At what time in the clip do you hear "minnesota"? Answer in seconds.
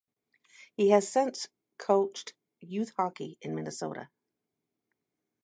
3.53-4.09